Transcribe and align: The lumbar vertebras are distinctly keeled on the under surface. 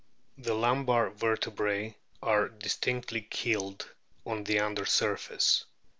The 0.39 0.55
lumbar 0.55 1.11
vertebras 1.11 1.93
are 2.23 2.49
distinctly 2.49 3.21
keeled 3.21 3.87
on 4.25 4.43
the 4.45 4.59
under 4.61 4.83
surface. 4.87 5.65